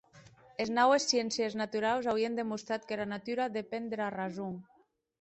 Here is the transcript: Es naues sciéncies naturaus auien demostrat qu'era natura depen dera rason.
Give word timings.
Es 0.63 0.71
naues 0.77 1.05
sciéncies 1.11 1.59
naturaus 1.61 2.09
auien 2.15 2.41
demostrat 2.41 2.91
qu'era 2.91 3.09
natura 3.15 3.49
depen 3.63 3.95
dera 3.97 4.13
rason. 4.21 4.63